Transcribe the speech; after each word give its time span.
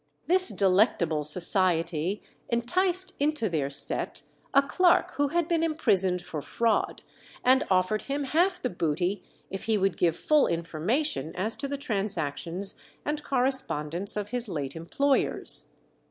This 0.25 0.49
delectable 0.49 1.23
society 1.23 2.23
enticed 2.49 3.13
into 3.19 3.49
their 3.49 3.69
set 3.69 4.23
a 4.51 4.63
clerk 4.63 5.11
who 5.11 5.27
had 5.27 5.47
been 5.47 5.61
imprisoned 5.61 6.23
for 6.23 6.41
fraud, 6.41 7.03
and 7.43 7.67
offered 7.69 8.01
him 8.01 8.23
half 8.23 8.59
the 8.59 8.71
booty 8.71 9.21
if 9.51 9.65
he 9.65 9.77
would 9.77 9.97
give 9.97 10.15
full 10.17 10.47
information 10.47 11.35
as 11.35 11.53
to 11.57 11.67
the 11.67 11.77
transactions 11.77 12.81
and 13.05 13.23
correspondence 13.23 14.17
of 14.17 14.29
his 14.29 14.49
late 14.49 14.75
employers. 14.75 15.65